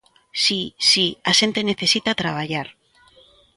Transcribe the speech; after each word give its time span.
Si, 0.43 0.61
si, 0.89 1.05
a 1.31 1.31
xente 1.39 1.67
necesita 1.71 2.17
traballar. 2.21 2.67